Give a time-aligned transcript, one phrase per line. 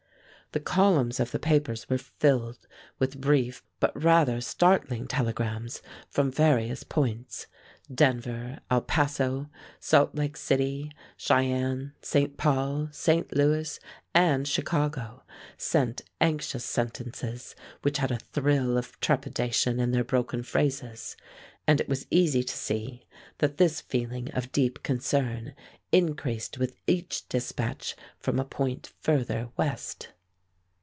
[0.53, 2.67] The columns of the papers were filled
[2.99, 7.47] with brief but rather startling telegrams from various points.
[7.89, 12.35] Denver, El Paso, Salt Lake City, Cheyenne, St.
[12.35, 13.33] Paul, St.
[13.33, 13.79] Louis,
[14.13, 15.23] and Chicago
[15.57, 21.15] sent anxious sentences which had a thrill of trepidation in their broken phrases.
[21.65, 23.07] And it was easy to see
[23.37, 25.53] that this feeling of deep concern
[25.93, 30.09] increased with each dispatch from a point further west.